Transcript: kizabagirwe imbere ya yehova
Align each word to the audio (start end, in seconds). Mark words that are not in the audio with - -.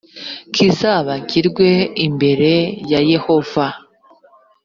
kizabagirwe 0.53 1.69
imbere 2.05 2.51
ya 2.91 2.99
yehova 3.11 3.65